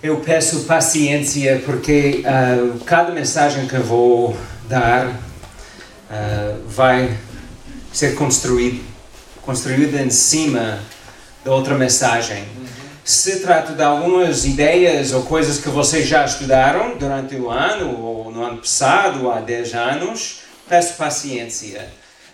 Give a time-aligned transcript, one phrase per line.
[0.00, 4.36] Eu peço paciência porque uh, cada mensagem que eu vou
[4.68, 7.18] dar uh, vai
[7.92, 8.80] ser construído,
[9.42, 10.78] construída em cima
[11.44, 12.44] da outra mensagem.
[13.04, 18.30] Se trata de algumas ideias ou coisas que vocês já estudaram durante o ano ou
[18.30, 21.88] no ano passado, há 10 anos, peço paciência.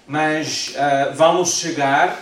[0.06, 2.20] Mas uh, vamos chegar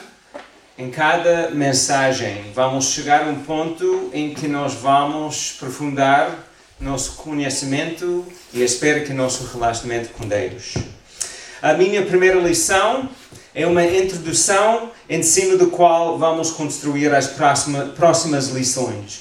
[0.82, 6.36] em cada mensagem, vamos chegar a um ponto em que nós vamos aprofundar
[6.80, 10.74] nosso conhecimento e espero que nosso relacionamento com Deus.
[11.62, 13.08] A minha primeira lição
[13.54, 19.20] é uma introdução em cima do qual vamos construir as próxima, próximas lições.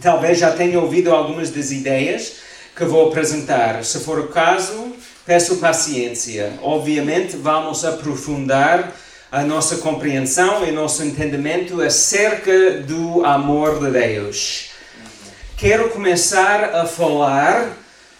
[0.00, 2.38] Talvez já tenha ouvido algumas das ideias
[2.74, 3.84] que vou apresentar.
[3.84, 6.54] Se for o caso, peço paciência.
[6.60, 8.92] Obviamente, vamos aprofundar
[9.32, 14.72] a nossa compreensão e nosso entendimento acerca do amor de Deus.
[15.56, 17.78] Quero começar a falar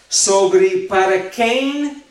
[0.09, 2.01] sobre para quem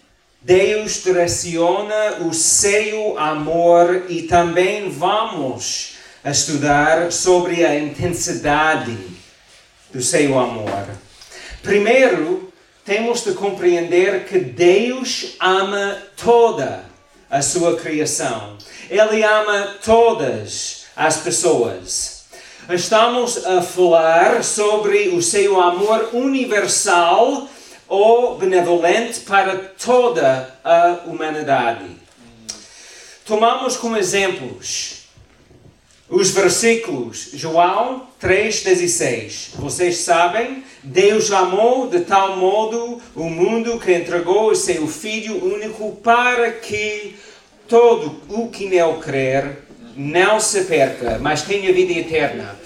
[0.40, 8.96] Deus direciona o seu amor e também vamos estudar sobre a intensidade
[9.92, 10.86] do seu amor.
[11.60, 12.52] Primeiro,
[12.84, 16.91] temos de compreender que Deus ama toda
[17.32, 18.58] a sua criação.
[18.90, 22.24] Ele ama todas as pessoas.
[22.68, 27.48] Estamos a falar sobre o seu amor universal
[27.88, 31.86] ou benevolente para toda a humanidade.
[33.24, 35.04] Tomamos como exemplos
[36.10, 39.54] os versículos João 3,16.
[39.54, 45.92] Vocês sabem, Deus amou de tal modo o mundo que entregou o seu Filho único
[45.96, 47.14] para que
[47.68, 49.58] todo o que nele crer
[49.96, 52.56] não se perca, mas tenha vida eterna.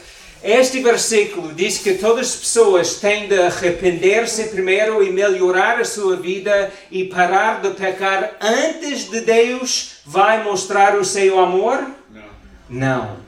[0.43, 6.17] Este versículo diz que todas as pessoas têm de arrepender-se primeiro e melhorar a sua
[6.17, 11.85] vida e parar de pecar antes de Deus vai mostrar o seu amor?
[12.11, 12.23] Não.
[12.71, 13.26] Não.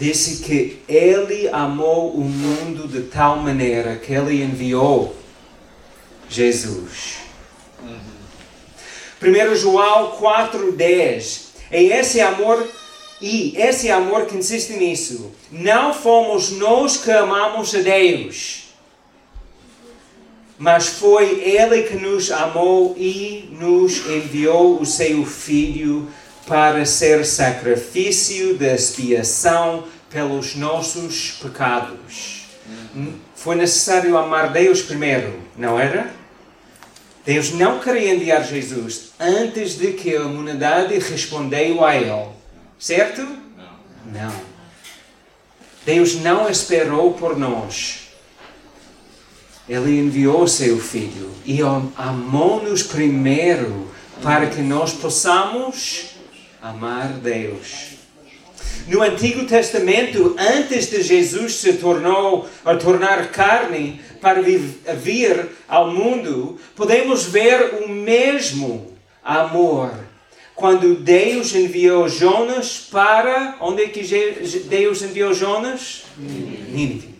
[0.00, 5.14] Disse que Ele amou o mundo de tal maneira que Ele enviou
[6.26, 7.18] Jesus.
[9.22, 11.50] 1 João 4,10.
[11.70, 12.66] É esse amor,
[13.20, 15.32] e esse amor consiste nisso.
[15.52, 18.70] Não fomos nós que amamos a Deus,
[20.56, 26.08] mas foi Ele que nos amou e nos enviou o seu Filho
[26.46, 32.46] para ser sacrifício de expiação pelos nossos pecados.
[33.34, 36.10] Foi necessário amar Deus primeiro, não era?
[37.24, 42.28] Deus não queria enviar Jesus antes de que a humanidade respondeu a Ele.
[42.78, 43.22] Certo?
[43.22, 44.28] Não.
[44.28, 44.50] não.
[45.84, 48.08] Deus não esperou por nós.
[49.68, 51.60] Ele enviou seu Filho e
[51.96, 53.88] amou-nos primeiro
[54.22, 56.16] para que nós possamos
[56.62, 58.00] amar Deus.
[58.86, 66.58] No Antigo Testamento, antes de Jesus se tornou a tornar carne para vir ao mundo,
[66.74, 69.92] podemos ver o mesmo amor.
[70.54, 74.02] Quando Deus enviou Jonas para onde é que
[74.68, 76.04] Deus enviou Jonas?
[76.18, 77.14] Nínive.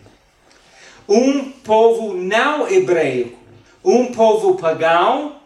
[1.07, 3.37] Um povo não hebraico,
[3.83, 5.40] um povo pagão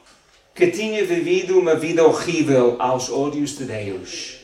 [0.56, 4.38] que tinha vivido uma vida horrível aos olhos de Deus.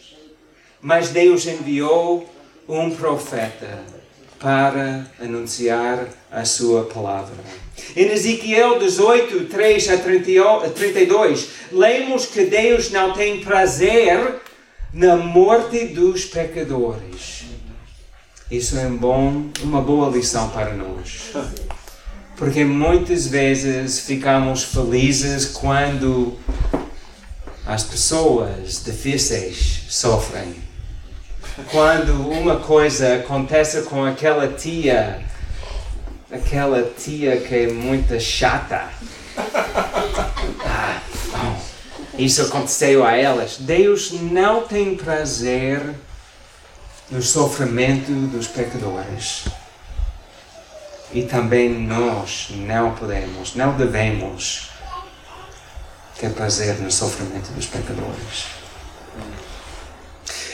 [0.81, 2.29] Mas Deus enviou
[2.67, 3.81] um profeta
[4.37, 7.37] para anunciar a sua palavra.
[7.95, 14.41] Em Ezequiel 18, 3 a 32, lemos que Deus não tem prazer
[14.93, 17.43] na morte dos pecadores.
[18.49, 21.31] Isso é um bom, uma boa lição para nós.
[22.41, 26.39] Porque muitas vezes ficamos felizes quando
[27.67, 30.55] as pessoas difíceis sofrem.
[31.69, 35.21] Quando uma coisa acontece com aquela tia,
[36.31, 38.89] aquela tia que é muito chata.
[40.65, 40.99] Ah,
[41.31, 41.61] bom,
[42.17, 43.57] isso aconteceu a elas.
[43.59, 45.79] Deus não tem prazer
[47.11, 49.43] no sofrimento dos pecadores.
[51.13, 54.69] E também nós não podemos, não devemos
[56.17, 58.45] ter prazer no sofrimento dos pecadores.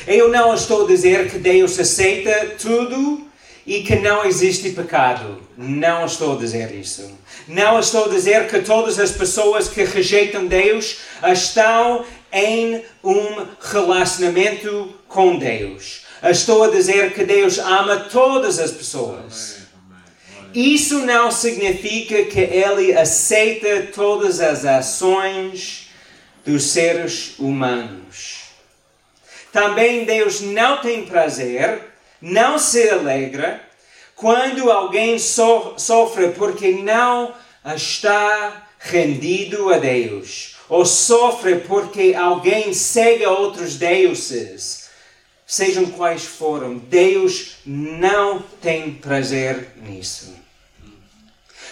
[0.07, 3.27] Eu não estou a dizer que Deus aceita tudo
[3.65, 5.41] e que não existe pecado.
[5.57, 7.11] Não estou a dizer isso.
[7.45, 14.95] Não estou a dizer que todas as pessoas que rejeitam Deus estão em um relacionamento
[15.09, 16.05] com Deus.
[16.23, 19.56] Estou a dizer que Deus ama todas as pessoas.
[20.53, 25.89] Isso não significa que Ele aceita todas as ações
[26.45, 28.45] dos seres humanos.
[29.51, 31.81] Também Deus não tem prazer,
[32.21, 33.61] não se alegra
[34.15, 37.33] quando alguém so sofre porque não
[37.75, 44.89] está rendido a Deus, ou sofre porque alguém segue outros deuses,
[45.45, 50.36] sejam quais foram, Deus não tem prazer nisso.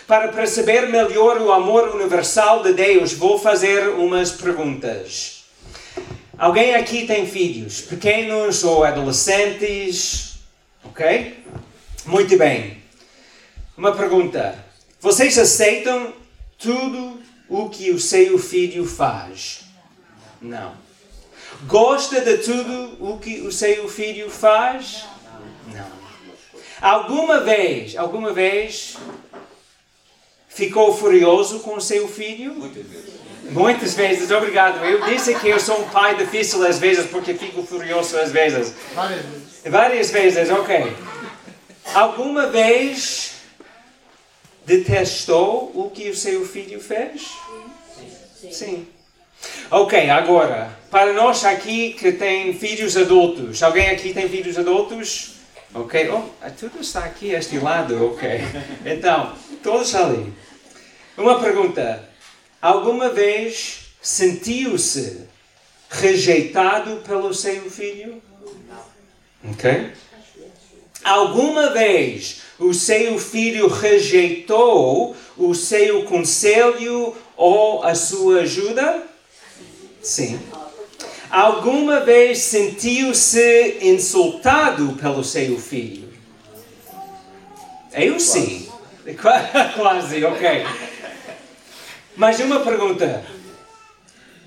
[0.07, 5.46] Para perceber melhor o amor universal de Deus, vou fazer umas perguntas.
[6.38, 10.38] Alguém aqui tem filhos, pequenos ou adolescentes?
[10.84, 11.44] Ok?
[12.06, 12.84] Muito bem.
[13.75, 14.63] Uma pergunta.
[15.02, 16.13] Vocês aceitam
[16.60, 17.19] tudo
[17.50, 19.62] o que o seu filho faz?
[20.40, 20.75] Não.
[21.66, 25.06] Gosta de tudo o que o seu filho faz?
[25.74, 26.06] Não.
[26.80, 28.98] Alguma vez, alguma vez
[30.56, 32.54] ficou furioso com o seu filho?
[32.54, 33.16] Muitas vezes.
[33.52, 34.84] Muitas vezes, obrigado.
[34.84, 38.74] Eu disse que eu sou um pai difícil às vezes porque fico furioso às vezes.
[38.96, 39.62] Várias vezes.
[39.66, 40.96] Várias vezes, ok.
[41.94, 43.34] Alguma vez
[44.66, 47.30] detestou o que o seu filho fez?
[48.52, 48.88] Sim.
[49.69, 55.36] Ok, agora, para nós aqui que tem filhos adultos, alguém aqui tem filhos adultos?
[55.74, 58.42] Ok, oh, tudo está aqui este lado, ok.
[58.86, 60.34] Então, todos ali.
[61.18, 62.10] Uma pergunta.
[62.62, 65.22] Alguma vez sentiu-se
[65.90, 68.22] rejeitado pelo seu filho?
[69.50, 69.94] Ok?
[71.04, 79.04] Alguma vez o seu filho rejeitou o seu conselho ou a sua ajuda?
[80.02, 80.40] Sim.
[81.30, 86.14] Alguma vez sentiu-se insultado pelo seu filho?
[87.94, 88.68] Eu sim.
[89.76, 90.66] Quase, ok.
[92.18, 93.26] Mas uma pergunta.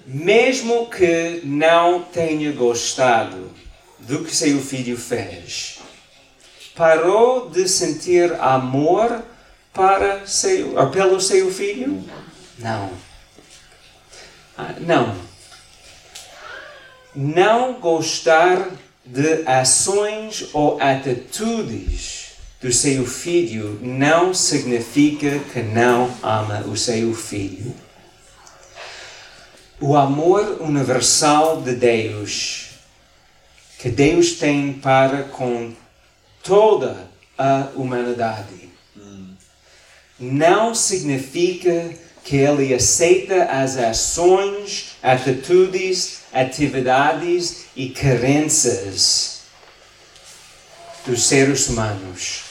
[0.07, 3.53] Mesmo que não tenha gostado
[3.99, 5.81] do que seu filho fez,
[6.75, 9.23] parou de sentir amor
[9.75, 12.03] para seu, pelo seu filho?
[12.59, 12.91] Não.
[14.57, 15.15] Ah, não.
[17.15, 18.67] Não gostar
[19.05, 22.28] de ações ou atitudes
[22.61, 27.75] do seu filho não significa que não ama o seu filho.
[29.81, 32.69] O amor universal de Deus
[33.79, 35.73] que Deus tem para com
[36.43, 37.09] toda
[37.39, 38.69] a humanidade
[40.19, 41.95] não significa
[42.25, 49.43] que ele aceita as ações, atitudes, atividades e crenças
[51.07, 52.48] dos seres humanos.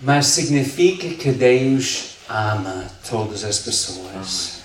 [0.00, 4.58] Mas significa que Deus ama todas as pessoas.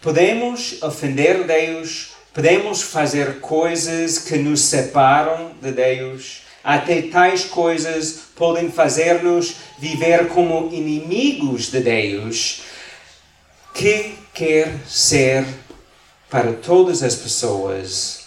[0.00, 8.70] Podemos ofender Deus, podemos fazer coisas que nos separam de Deus, até tais coisas podem
[8.70, 12.62] fazer-nos viver como inimigos de Deus,
[13.74, 15.44] que quer ser
[16.30, 18.22] para todas as pessoas?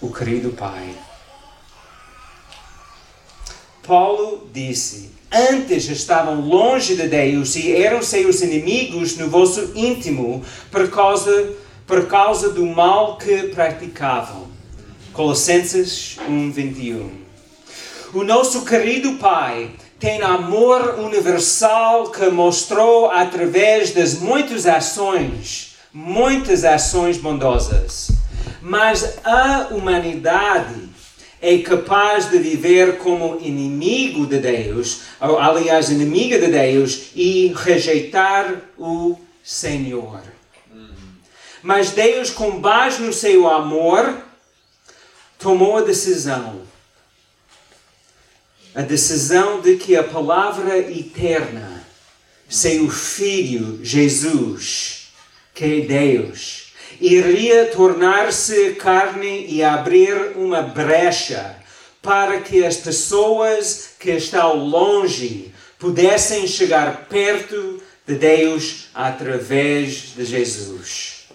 [0.00, 0.94] O querido Pai.
[3.92, 10.88] Paulo disse: Antes estavam longe de Deus e eram seus inimigos no vosso íntimo por
[10.88, 11.52] causa,
[11.86, 14.46] por causa do mal que praticavam.
[15.12, 17.10] Colossenses 1, 21.
[18.14, 27.18] O nosso querido Pai tem amor universal que mostrou através das muitas ações, muitas ações
[27.18, 28.10] bondosas.
[28.62, 30.91] Mas a humanidade
[31.42, 38.62] é capaz de viver como inimigo de Deus, ou, aliás, inimiga de Deus, e rejeitar
[38.78, 40.22] o Senhor.
[41.60, 44.22] Mas Deus, com base no seu amor,
[45.36, 46.62] tomou a decisão.
[48.72, 51.84] A decisão de que a palavra eterna,
[52.48, 55.08] seu Filho Jesus,
[55.52, 56.61] que é Deus,
[57.00, 61.56] iria tornar-se carne e abrir uma brecha
[62.00, 71.28] para que as pessoas que estão longe pudessem chegar perto de Deus através de Jesus.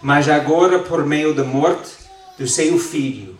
[0.00, 1.90] Mas agora, por meio da morte
[2.38, 3.38] do seu Filho,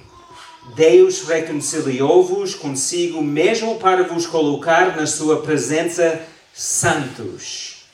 [0.75, 6.21] Deus reconciliou-vos consigo mesmo para vos colocar na sua presença
[6.53, 7.87] santos,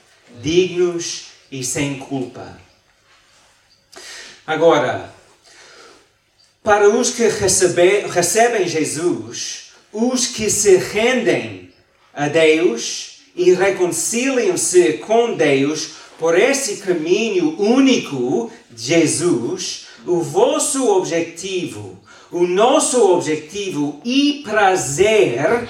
[0.42, 2.58] dignos e sem culpa.
[4.46, 5.12] Agora,
[6.62, 11.72] para os que recebe, recebem Jesus, os que se rendem
[12.12, 21.98] a Deus e reconciliam-se com Deus por esse caminho único Jesus, o vosso objetivo,
[22.30, 25.68] o nosso objetivo e prazer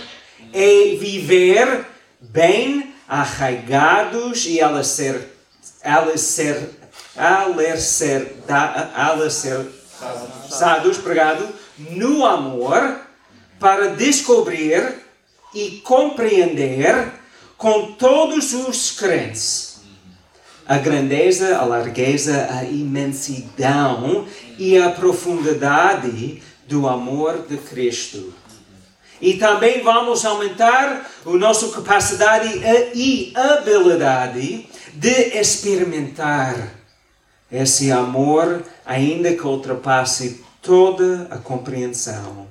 [0.53, 1.85] é viver
[2.21, 4.61] bem arraigados e
[5.87, 6.71] alicer,
[7.17, 8.35] alicer,
[8.95, 11.49] alicerçados, pregado,
[11.91, 13.01] no amor,
[13.61, 14.97] para descobrir
[15.55, 17.13] e compreender
[17.57, 19.77] com todos os crentes
[20.67, 24.27] a grandeza, a largueza, a imensidão
[24.59, 28.35] e a profundidade do amor de Cristo.
[29.21, 32.49] E também vamos aumentar a nossa capacidade
[32.95, 36.75] e habilidade de experimentar
[37.51, 42.47] esse amor, ainda que ultrapasse toda a compreensão,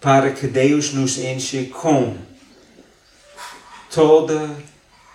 [0.00, 2.16] para que Deus nos enche com
[3.90, 4.50] toda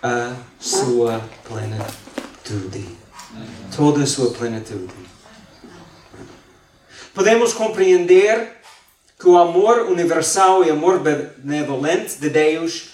[0.02, 2.86] a sua plenitude.
[3.74, 4.92] Toda a sua plenitude.
[7.12, 8.53] Podemos compreender
[9.24, 12.90] que o amor universal e amor benevolente de Deus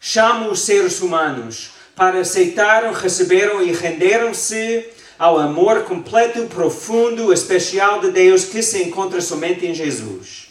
[0.00, 4.86] chama os seres humanos para aceitaram, receberam e renderam-se
[5.18, 10.48] ao amor completo, profundo, especial de Deus que se encontra somente em Jesus.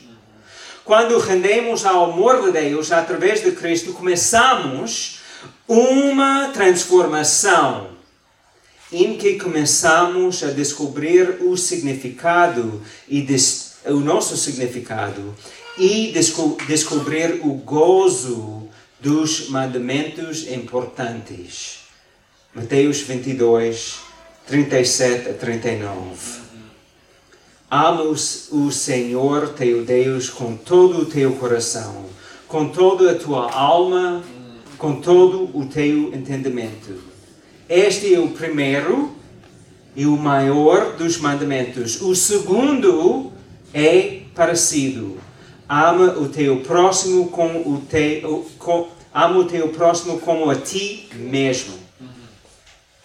[0.84, 5.22] Quando rendemos ao amor de Deus através de Cristo, começamos
[5.68, 7.88] uma transformação
[8.92, 12.80] em que começamos a descobrir o significado
[13.10, 13.22] e
[13.88, 15.36] o nosso significado
[15.78, 18.68] e desco descobrir o gozo
[19.00, 21.80] dos mandamentos importantes.
[22.54, 24.00] Mateus 22,
[24.48, 26.46] 37 a 39.
[27.70, 32.06] Ama o Senhor teu Deus com todo o teu coração,
[32.48, 34.24] com toda a tua alma,
[34.78, 36.96] com todo o teu entendimento.
[37.68, 39.14] Este é o primeiro
[39.96, 42.02] e o maior dos mandamentos.
[42.02, 43.34] O segundo
[43.76, 45.20] é parecido.
[45.68, 51.10] Ama o teu próximo com o teu, com, ama o teu próximo como a ti
[51.14, 51.78] mesmo.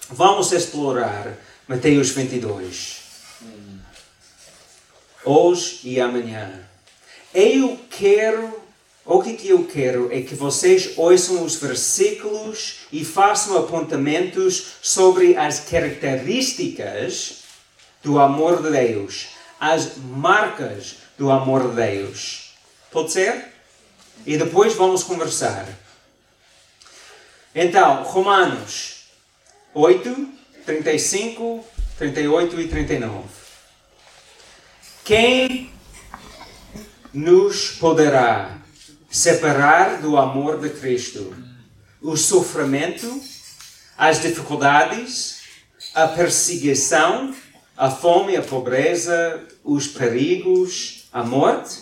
[0.08, 1.36] Vamos explorar
[1.66, 3.00] Mateus 22.
[5.24, 6.60] Hoje e amanhã.
[7.34, 8.60] Eu quero,
[9.04, 15.60] o que eu quero é que vocês ouçam os versículos e façam apontamentos sobre as
[15.60, 17.40] características
[18.02, 22.54] do amor de Deus, as marcas do amor de Deus.
[22.90, 23.52] Pode ser?
[24.24, 25.68] E depois vamos conversar.
[27.54, 29.04] Então, Romanos
[29.74, 30.28] 8,
[30.64, 31.64] 35,
[31.98, 33.28] 38 e 39.
[35.04, 35.70] Quem
[37.12, 38.58] nos poderá
[39.10, 41.34] separar do amor de Cristo?
[42.00, 43.20] O sofrimento,
[43.98, 45.40] as dificuldades,
[45.94, 47.34] a perseguição,
[47.80, 51.78] a fome, a pobreza, os perigos, a morte?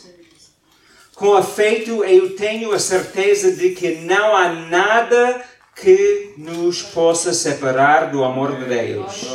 [1.16, 8.12] Com afeito, eu tenho a certeza de que não há nada que nos possa separar
[8.12, 9.26] do amor de Deus.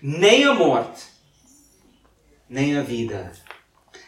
[0.00, 1.02] Nem a morte,
[2.48, 3.32] nem a vida,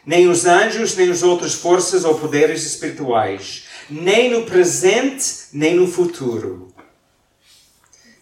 [0.06, 5.88] nem os anjos, nem as outras forças ou poderes espirituais, nem no presente, nem no
[5.88, 6.72] futuro,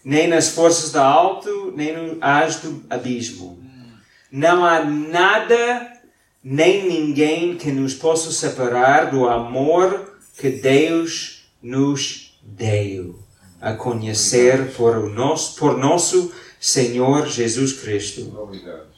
[0.04, 3.62] nem nas forças do alto, nem no as do abismo.
[4.30, 5.92] Não há nada
[6.42, 13.22] nem ninguém que nos possa separar do amor que Deus nos deu
[13.60, 18.34] a conhecer por, o nosso, por nosso Senhor Jesus Cristo.
[18.38, 18.88] Obrigado.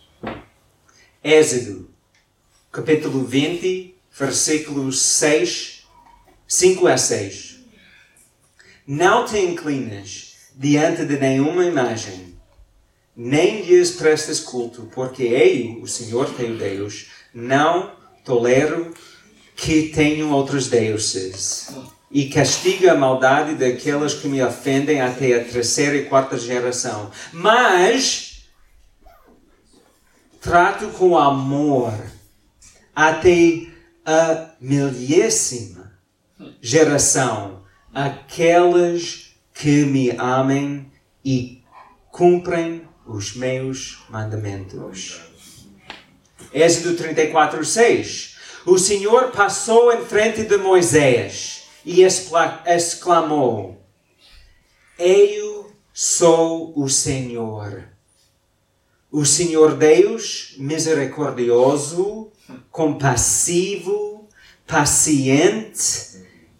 [1.22, 1.90] Êxodo,
[2.70, 5.84] capítulo 20, versículos 6,
[6.46, 7.60] 5 a 6.
[8.86, 12.34] Não te inclinas diante de nenhuma imagem,
[13.16, 17.92] nem lhes prestes culto, porque eu, o Senhor teu Deus, não
[18.24, 18.94] tolero
[19.56, 21.70] que tenham outros deuses.
[22.10, 27.10] E castiga a maldade daquelas que me ofendem até a terceira e quarta geração.
[27.32, 28.48] Mas
[30.40, 31.94] trato com amor
[32.94, 33.66] até
[34.04, 35.92] a milésima
[36.60, 37.62] geração
[37.94, 39.31] aquelas
[39.62, 40.90] que me amem
[41.24, 41.62] e
[42.10, 45.20] cumprem os meus mandamentos.
[46.52, 48.38] Êxodo 34, 6.
[48.66, 53.80] O Senhor passou em frente de Moisés e exclamou:
[54.98, 57.84] Eu sou o Senhor,
[59.12, 62.32] O Senhor Deus, misericordioso,
[62.68, 64.28] compassivo,
[64.66, 66.11] paciente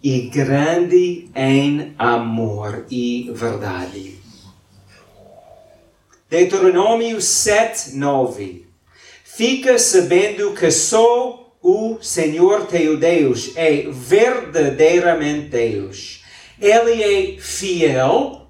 [0.03, 4.19] e grande em amor e verdade.
[6.29, 8.67] Deuteronômio 7, 9.
[9.23, 16.25] Fica sabendo que só o Senhor teu Deus é verdadeiramente Deus.
[16.61, 18.49] Ele é fiel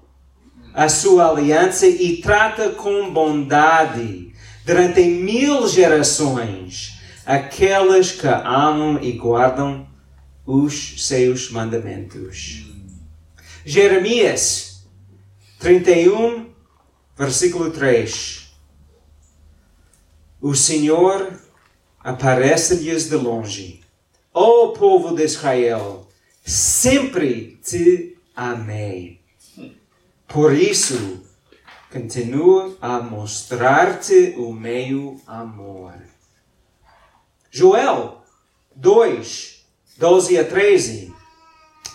[0.73, 4.33] à sua aliança e trata com bondade
[4.65, 9.92] durante mil gerações aquelas que amam e guardam
[10.45, 12.65] os seus mandamentos.
[13.65, 14.83] Jeremias
[15.59, 16.53] 31,
[17.15, 18.51] Versículo 3.
[20.41, 21.39] O Senhor
[21.99, 23.81] aparece-lhes de longe.
[24.33, 26.07] Ó oh, povo de Israel,
[26.43, 29.21] sempre te amei.
[30.27, 31.23] Por isso,
[31.91, 35.93] continuo a mostrar-te o meu amor.
[37.51, 38.23] Joel
[38.75, 39.52] 2,
[39.97, 41.13] 12 a 13.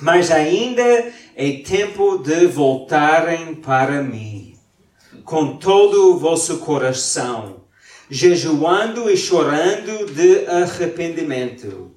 [0.01, 4.49] Mas ainda é tempo de voltarem para mim
[5.29, 7.57] com todo o vosso coração,
[8.09, 11.93] jejuando e chorando de arrependimento.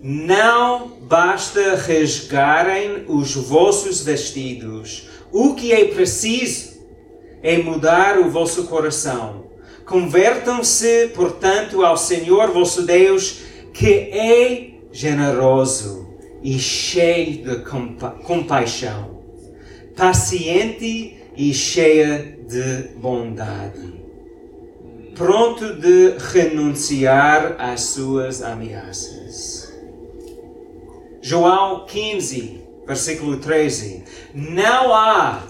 [0.00, 5.08] Não basta rasgarem os vossos vestidos.
[5.30, 6.78] O que é preciso
[7.42, 9.44] é mudar o vosso coração.
[9.84, 13.40] Convertam-se, portanto, ao Senhor vosso Deus,
[13.74, 16.08] que é generoso
[16.42, 19.20] e cheio de compa compaixão,
[19.96, 23.94] paciente e cheia de bondade,
[25.14, 29.72] pronto de renunciar às suas ameaças.
[31.22, 34.02] João 15, versículo 13.
[34.34, 35.44] Não há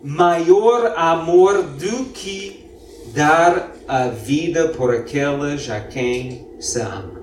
[0.00, 2.70] maior amor do que
[3.12, 7.15] dar a vida por aqueles a quem se ama.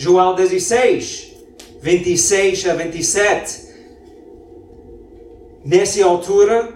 [0.00, 1.34] João 16,
[1.82, 3.68] 26 a 27.
[5.64, 6.68] Nessa altura,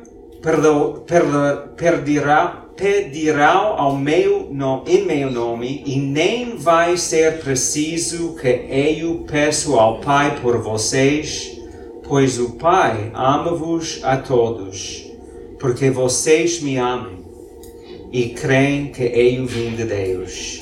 [1.77, 9.25] perderá, pedirá ao meu nome, em meu nome, e nem vai ser preciso que eu
[9.31, 11.57] peço ao Pai por vocês,
[12.03, 15.09] pois o Pai ama-vos a todos,
[15.61, 17.25] porque vocês me amem
[18.11, 20.62] e creem que eu vim de Deus.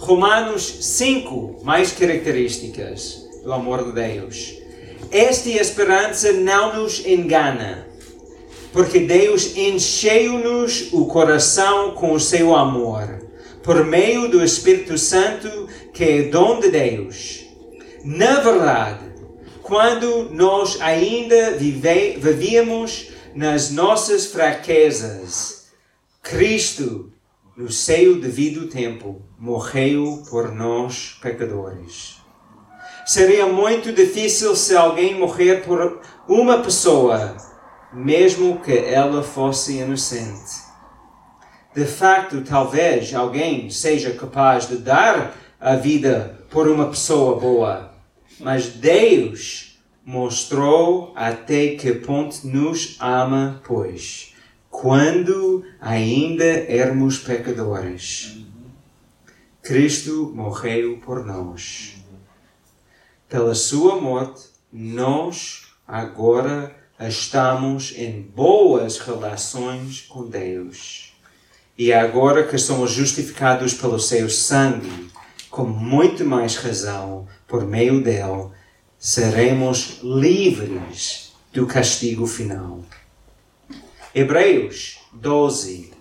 [0.00, 4.56] Romanos 5, mais características do amor de Deus.
[5.10, 7.86] Esta esperança não nos engana,
[8.72, 13.28] porque Deus encheu-nos o coração com o seu amor,
[13.62, 17.44] por meio do Espírito Santo, que é dom de Deus.
[18.02, 19.04] Na verdade,
[19.62, 25.66] quando nós ainda vive, vivíamos nas nossas fraquezas,
[26.22, 27.09] Cristo,
[27.56, 32.16] no seu devido tempo, morreu por nós pecadores.
[33.06, 37.36] Seria muito difícil se alguém morrer por uma pessoa,
[37.92, 40.70] mesmo que ela fosse inocente.
[41.74, 47.94] De facto, talvez alguém seja capaz de dar a vida por uma pessoa boa,
[48.38, 54.29] mas Deus mostrou até que ponto nos ama, pois,
[54.70, 58.38] quando ainda éramos pecadores,
[59.62, 62.00] Cristo morreu por nós
[63.30, 71.14] pela sua morte, nós agora estamos em boas relações com Deus.
[71.78, 75.08] E agora que somos justificados pelo seu sangue,
[75.48, 78.48] com muito mais razão, por meio dele,
[78.98, 82.80] seremos livres do castigo final.
[84.12, 85.92] Hebreus 12,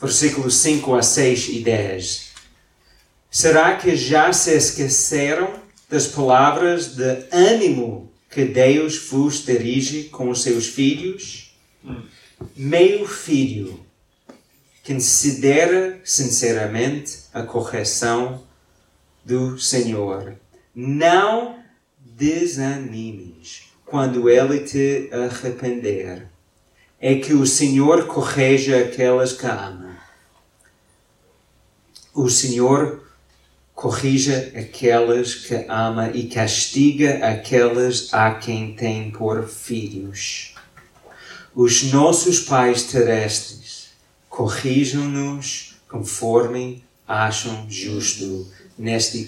[0.00, 2.28] versículos 5 a 6 e 10.
[3.30, 5.52] Será que já se esqueceram
[5.90, 11.54] das palavras de ânimo que Deus vos dirige com os seus filhos?
[12.56, 13.84] Meu filho,
[14.82, 18.42] considera sinceramente a correção
[19.22, 20.36] do Senhor.
[20.74, 21.62] Não
[21.98, 26.26] desanimes quando ele te arrepender.
[27.00, 29.98] É que o Senhor correja aquelas que ama.
[32.12, 33.04] O Senhor
[33.72, 40.54] corrija aquelas que ama e castiga aquelas a quem tem por filhos.
[41.54, 43.90] Os nossos pais terrestres
[44.28, 49.18] corrijam-nos conforme acham justo nesta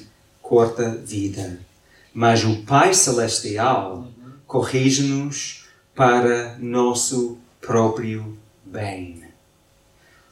[0.43, 1.61] curta vida.
[2.13, 4.09] Mas o Pai Celestial
[4.47, 9.25] corrige-nos para nosso próprio bem.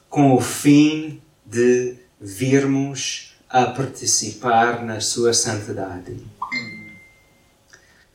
[0.09, 6.17] com o fim de virmos a participar na sua santidade.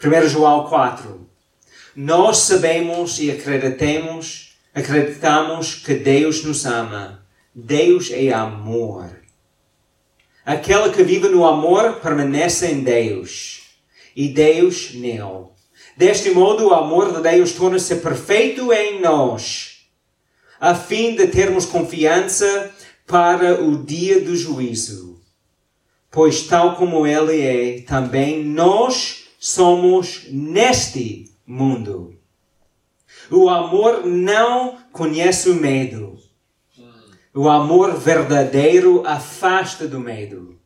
[0.03, 1.25] 1 João 4.
[1.95, 7.25] Nós sabemos e acreditamos, acreditamos que Deus nos ama.
[7.55, 9.21] Deus é amor.
[10.45, 13.63] Aquele que vive no amor permanece em Deus
[14.17, 15.54] e Deus nele.
[15.97, 19.87] Deste modo, o amor de Deus torna-se perfeito em nós,
[20.61, 22.73] a fim de termos confiança
[23.07, 25.21] para o dia do juízo.
[26.11, 32.17] Pois, tal como Ele é, também nós somos neste mundo.
[33.31, 36.19] O amor não conhece o medo.
[37.33, 40.59] O amor verdadeiro afasta do medo.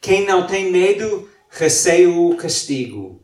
[0.00, 3.22] Quem não tem medo receia o castigo.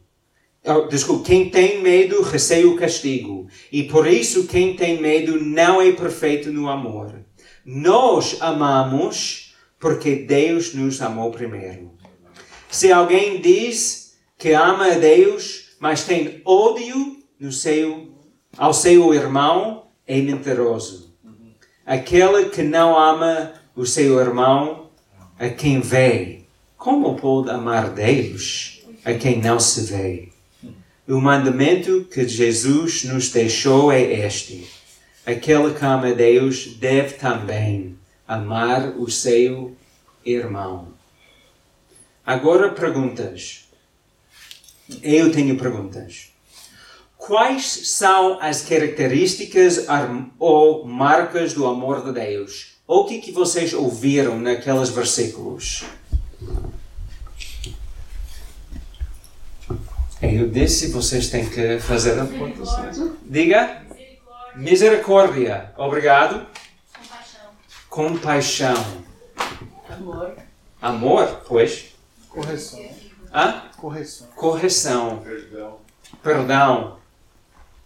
[0.66, 3.46] Oh, desculpa, quem tem medo receia o castigo.
[3.70, 7.14] E por isso quem tem medo não é perfeito no amor.
[7.66, 11.92] Nós amamos porque Deus nos amou primeiro.
[12.70, 18.14] Se alguém diz que ama a Deus, mas tem ódio no seu,
[18.56, 21.14] ao seu irmão, é mentiroso.
[21.84, 24.90] Aquele que não ama o seu irmão,
[25.38, 26.44] a quem vê,
[26.78, 30.33] como pode amar Deus a quem não se vê?
[31.06, 34.66] O mandamento que Jesus nos deixou é este:
[35.26, 39.76] aquele que ama Deus deve também amar o seu
[40.24, 40.88] irmão.
[42.24, 43.68] Agora perguntas.
[45.02, 46.32] Eu tenho perguntas.
[47.18, 49.86] Quais são as características
[50.38, 52.78] ou marcas do amor de Deus?
[52.86, 55.84] O que, que vocês ouviram naqueles versículos?
[60.32, 63.16] Eu disse, vocês têm que fazer a pontuação.
[63.22, 63.82] Diga.
[64.56, 65.72] Misericórdia.
[65.76, 66.46] Obrigado.
[67.90, 68.74] Compaixão.
[69.88, 70.34] Amor.
[70.80, 71.94] Amor, pois.
[72.28, 72.84] Correção.
[73.32, 73.62] Hã?
[73.76, 74.26] Correção.
[74.34, 75.18] Correção.
[75.18, 75.78] Perdão.
[76.22, 76.98] Perdão.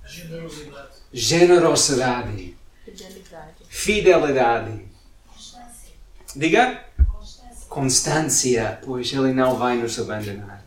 [0.06, 0.88] Generosidade.
[1.12, 2.56] Generosidade.
[2.84, 3.54] Fidelidade.
[3.68, 4.84] Fidelidade.
[5.26, 5.92] Constância.
[6.36, 6.84] Diga.
[7.10, 7.66] Constância.
[7.68, 10.64] Constância, pois Ele não vai nos abandonar.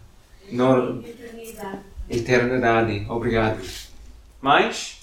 [0.51, 1.01] No,
[1.62, 1.84] Eternidade.
[2.10, 3.06] eternidade.
[3.10, 3.62] Obrigado.
[4.41, 5.00] Mais?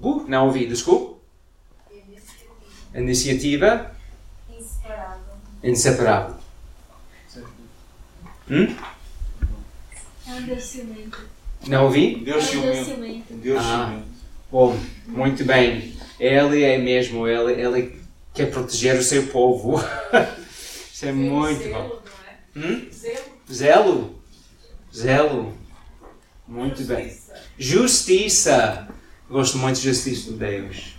[0.00, 1.20] Uh, não ouvi, desculpe.
[2.94, 3.94] Iniciativa
[4.50, 5.34] Inseparável.
[5.62, 6.36] inseparável.
[8.50, 8.76] Hum?
[10.26, 11.18] É um Deus ciumento.
[11.66, 12.16] Não ouvi?
[12.16, 13.34] Deus É um Deus ciumento.
[13.34, 14.02] Deus Ah.
[14.50, 15.96] Bom, muito bem.
[16.20, 18.02] Ele é mesmo, ele, ele
[18.34, 19.80] quer proteger o seu povo.
[20.92, 22.02] Isso é muito bom.
[22.56, 22.88] Hum?
[23.52, 24.18] Zelo.
[24.94, 25.56] Zelo.
[26.46, 27.16] Muito bem.
[27.58, 28.88] Justiça.
[29.28, 30.94] Gosto muito de justiça de Deus.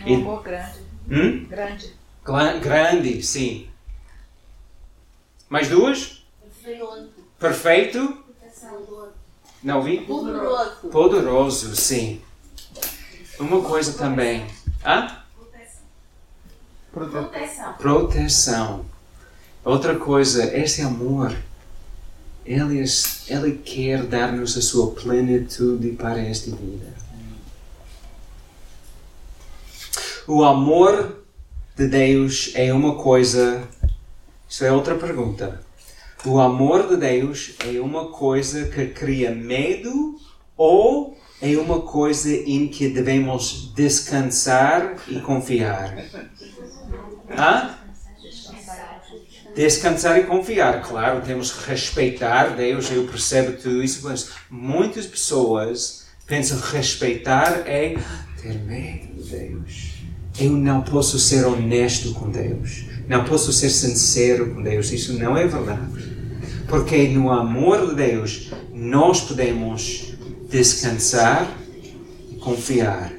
[0.00, 0.78] É um amor grande.
[1.10, 1.44] Hum?
[1.48, 1.94] Grande.
[2.24, 3.68] Gla- Grande, sim.
[5.48, 6.24] Mais duas?
[7.38, 8.08] Perfeito?
[8.38, 9.08] Proteção.
[9.62, 9.98] Não ouvi?
[10.00, 10.88] Poderoso.
[10.90, 12.22] Poderoso, sim.
[13.38, 14.46] Uma coisa também.
[14.84, 15.22] Hã?
[16.92, 17.24] Protetor.
[17.24, 17.72] Proteção.
[17.74, 18.86] Proteção.
[19.64, 21.36] Outra coisa, esse amor.
[22.44, 26.92] Ele, es- ele quer dar-nos a sua plenitude para esta vida.
[30.26, 31.22] O amor
[31.76, 33.66] de Deus é uma coisa.
[34.48, 35.62] Isso é outra pergunta.
[36.24, 40.18] O amor de Deus é uma coisa que cria medo
[40.56, 45.94] ou é uma coisa em que devemos descansar e confiar?
[47.30, 47.74] Hã?
[49.54, 56.06] Descansar e confiar, claro, temos que respeitar Deus, eu percebo tudo isso, mas muitas pessoas
[56.26, 57.96] pensam que respeitar é
[58.42, 59.94] ter medo de Deus.
[60.40, 65.36] Eu não posso ser honesto com Deus, não posso ser sincero com Deus, isso não
[65.36, 66.14] é verdade.
[66.66, 70.14] Porque no amor de Deus nós podemos
[70.50, 71.48] descansar
[72.28, 73.12] e confiar.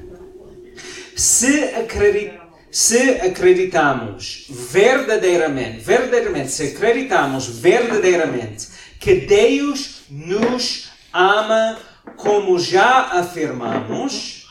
[1.15, 2.44] Se acreditar
[2.75, 8.67] se acreditamos verdadeiramente, verdadeiramente, se acreditamos verdadeiramente
[8.99, 11.79] que Deus nos ama
[12.17, 14.49] como já afirmamos,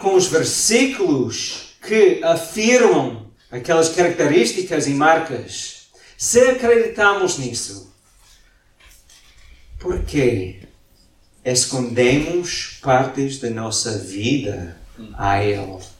[0.00, 5.86] com os versículos que afirmam aquelas características e marcas,
[6.18, 7.94] se acreditamos nisso,
[9.78, 10.58] por que
[11.44, 14.76] escondemos partes da nossa vida
[15.16, 15.95] a Ele?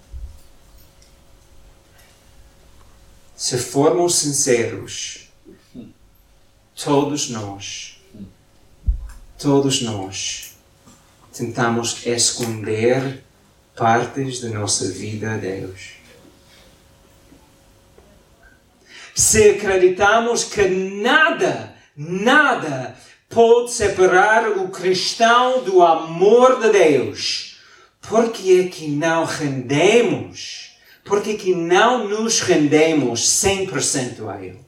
[3.36, 5.28] Se formos sinceros,
[6.74, 8.00] todos nós,
[9.38, 10.54] todos nós
[11.34, 13.22] tentamos esconder
[13.76, 15.96] partes da nossa vida a Deus.
[19.14, 22.96] Se acreditamos que nada, nada
[23.28, 27.60] pode separar o cristão do amor de Deus,
[28.00, 30.65] por que é que não rendemos?
[31.06, 34.58] Por que que não nos rendemos 100% a Ele?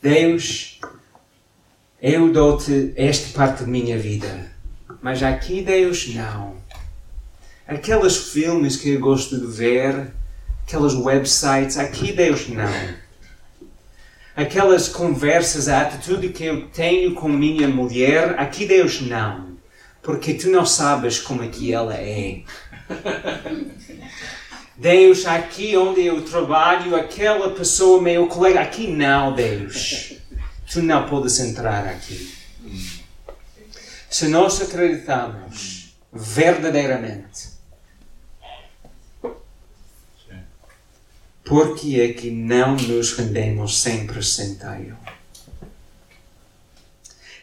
[0.00, 0.80] Deus,
[2.00, 4.50] eu dou-te esta parte da minha vida,
[5.02, 6.56] mas aqui, Deus, não.
[7.66, 10.12] Aqueles filmes que eu gosto de ver,
[10.66, 12.94] aqueles websites, aqui, Deus, não.
[14.34, 19.56] Aquelas conversas, a atitude que eu tenho com minha mulher, aqui, Deus, não.
[20.02, 22.42] Porque tu não sabes como é que ela é.
[24.76, 30.14] Deus, aqui onde eu trabalho, aquela pessoa, meu colega, aqui não, Deus.
[30.70, 32.34] Tu não podes entrar aqui.
[34.10, 37.48] Se nós acreditamos verdadeiramente,
[41.44, 44.20] por que é que não nos rendemos sempre
[44.62, 44.94] a Ele?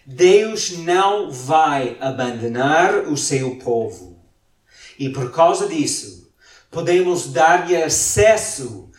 [0.05, 4.12] Deus não vai abandonar o seu povo.
[5.03, 6.31] E por causa disso,
[6.71, 8.89] podemos dar-lhe acesso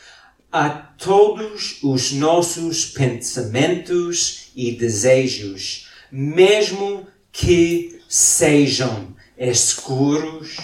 [0.52, 10.56] a todos os nossos pensamentos e desejos, mesmo que sejam escuros,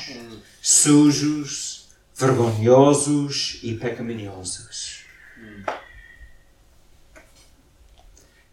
[0.61, 5.05] sujos, vergonhosos e pecaminosos.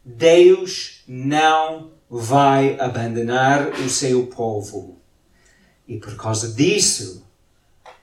[0.06, 4.97] Deus não vai abandonar o seu povo.
[5.88, 7.26] E por causa disso,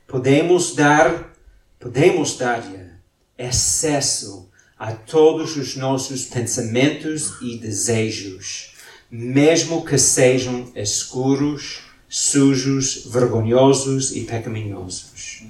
[0.07, 1.33] podemos dar,
[1.79, 2.91] podemos dar-lhe
[3.39, 8.75] acesso a todos os nossos pensamentos e desejos,
[9.11, 15.45] mesmo que sejam escuros, sujos, vergonhosos e pecaminosos.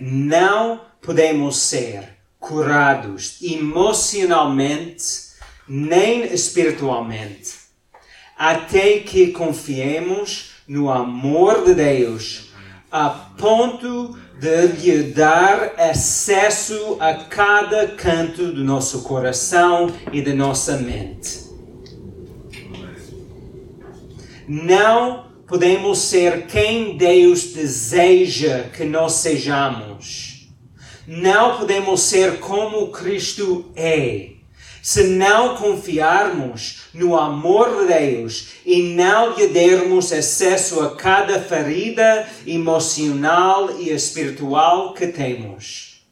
[0.00, 5.26] Não podemos ser curados emocionalmente
[5.66, 7.54] nem espiritualmente
[8.36, 12.50] até que confiemos no amor de Deus
[12.90, 20.76] a ponto de lhe dar acesso a cada canto do nosso coração e da nossa
[20.78, 21.46] mente.
[24.48, 30.48] Não podemos ser quem Deus deseja que nós sejamos.
[31.06, 34.35] Não podemos ser como Cristo é
[34.86, 42.24] se não confiarmos no amor de Deus e não lhe dermos acesso a cada ferida
[42.46, 46.02] emocional e espiritual que temos.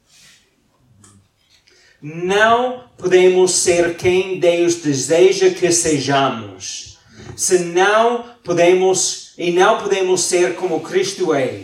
[2.03, 6.99] Não podemos ser quem Deus deseja que sejamos.
[7.37, 11.61] Se não podemos e não podemos ser como Cristo é,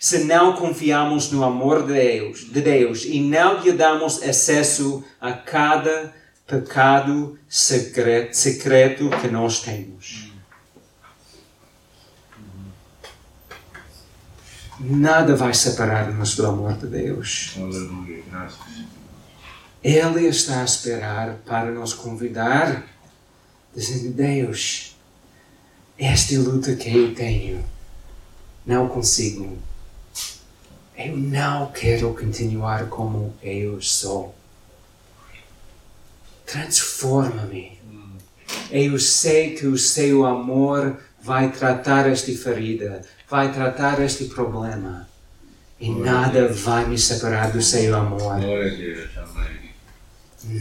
[0.00, 5.34] se não confiamos no amor de Deus, de Deus e não lhe damos acesso a
[5.34, 6.14] cada
[6.46, 10.30] pecado secreto, secreto que nós temos.
[14.78, 17.54] Nada vai separar-nos do amor de Deus.
[17.56, 18.86] Aleluia, graças.
[19.82, 22.84] Ele está a esperar para nos convidar,
[23.74, 24.96] dizendo: Deus,
[25.98, 27.64] esta luta que eu tenho,
[28.66, 29.56] não consigo.
[30.96, 34.35] Eu não quero continuar como eu sou.
[36.46, 37.76] Transforma-me.
[38.70, 45.08] Eu sei que o seu amor vai tratar esta ferida, vai tratar este problema.
[45.78, 48.40] E nada vai me separar do seu amor.
[48.40, 49.70] Glória a Deus, amém.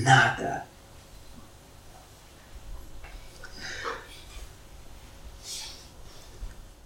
[0.01, 0.65] Nada.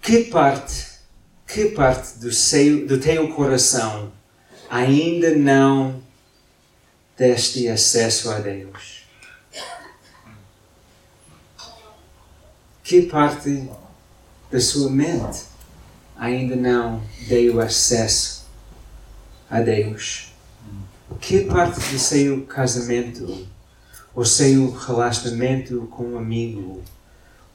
[0.01, 0.85] Que parte,
[1.47, 4.11] que parte do, seu, do teu coração
[4.69, 6.01] ainda não
[7.19, 9.03] deste acesso a Deus?
[12.81, 13.69] Que parte
[14.49, 15.43] da sua mente
[16.15, 18.45] ainda não deu acesso
[19.49, 20.33] a Deus?
[21.19, 23.45] Que parte do seu casamento,
[24.15, 26.81] ou seu relacionamento com um amigo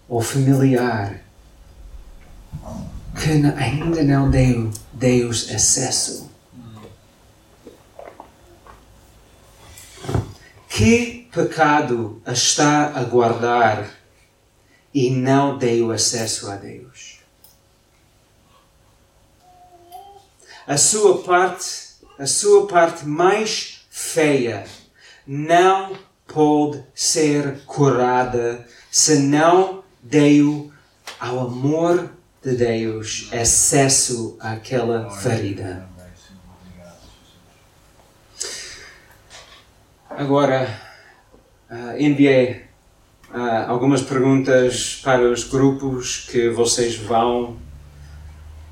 [0.06, 1.24] ou familiar
[3.18, 6.33] que ainda não deu Deus acesso?
[10.76, 13.88] Que pecado está a guardar
[14.92, 17.20] e não deu acesso a Deus?
[20.66, 21.66] A sua parte,
[22.18, 24.66] a sua parte mais feia,
[25.24, 30.72] não pode ser curada se não deu
[31.20, 32.10] ao amor
[32.42, 35.88] de Deus acesso àquela ferida.
[35.96, 36.34] Também, sim.
[36.58, 37.24] Obrigado, Jesus.
[40.16, 40.80] Agora,
[41.68, 42.66] ah, enviei
[43.32, 47.58] ah, algumas perguntas para os grupos que vocês vão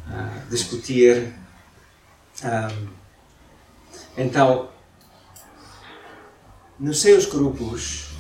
[0.09, 1.35] ah, discutir.
[2.45, 2.71] Ah,
[4.17, 4.69] então,
[6.79, 8.11] nos seus grupos,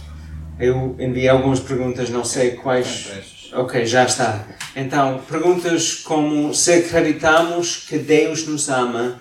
[0.58, 3.04] eu enviei algumas perguntas, não sei quais.
[3.04, 3.52] Prestes.
[3.52, 4.44] Ok, já está.
[4.74, 9.20] Então, perguntas como se acreditamos que Deus nos ama,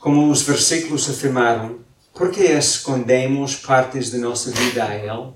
[0.00, 1.85] como os versículos afirmaram,
[2.16, 5.32] por que escondemos partes de nossa vida a Ele?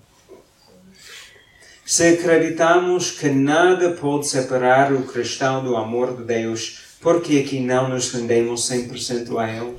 [1.84, 7.60] Se acreditamos que nada pode separar o cristão do amor de Deus, por que aqui
[7.60, 9.76] não nos rendemos 100% a Ele?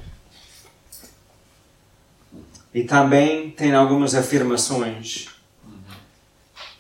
[2.72, 5.28] E também tem algumas afirmações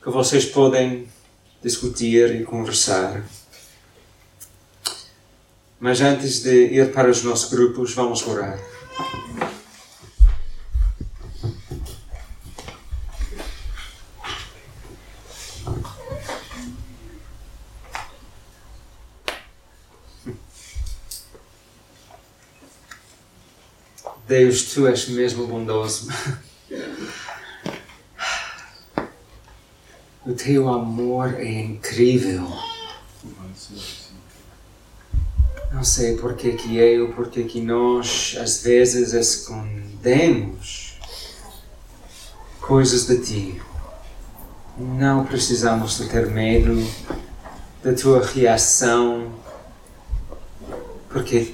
[0.03, 1.07] que vocês podem
[1.63, 3.23] discutir e conversar.
[5.79, 8.59] Mas antes de ir para os nossos grupos, vamos orar.
[24.31, 26.07] Deus, tu és mesmo bondoso.
[30.25, 32.47] O teu amor é incrível.
[35.73, 40.97] Não sei porque que eu, porque que nós às vezes escondemos
[42.61, 43.61] coisas de ti.
[44.77, 46.77] Não precisamos de ter medo
[47.83, 49.33] da tua reação,
[51.09, 51.53] porque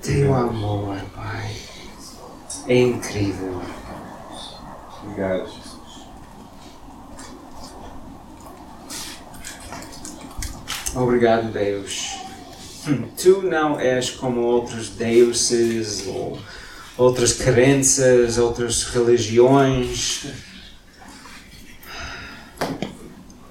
[0.00, 0.96] teu amor,
[2.68, 3.62] é incrível.
[5.02, 5.78] Obrigado, Jesus.
[10.94, 12.18] Obrigado, Deus.
[12.86, 16.38] Hum, Tu não és como outros deuses ou
[16.96, 20.26] outras crenças, outras religiões.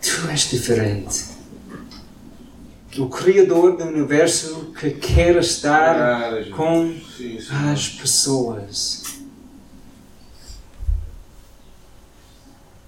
[0.01, 1.25] Tu és diferente.
[2.97, 5.95] O Criador do universo que quer estar
[6.55, 6.95] com
[7.71, 9.03] as pessoas.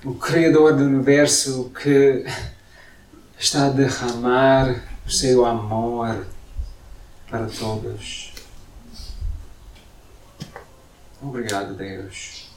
[0.06, 2.26] O Criador do universo que
[3.38, 6.28] está a derramar o seu amor
[7.28, 8.34] para todos.
[11.22, 12.50] Obrigado, Deus.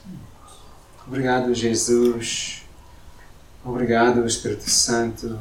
[1.05, 2.63] Obrigado, Jesus.
[3.65, 5.39] Obrigado, Espírito Santo.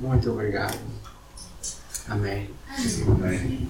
[0.00, 0.97] Muito obrigado.
[2.08, 2.50] Amém.
[3.06, 3.68] Amém.